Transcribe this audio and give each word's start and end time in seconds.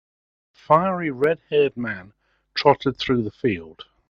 The 0.55 0.59
fiery 0.61 1.11
red-haired 1.11 1.77
man 1.77 2.13
trotted 2.55 2.97
through 2.97 3.21
the 3.21 3.29
field. 3.29 3.85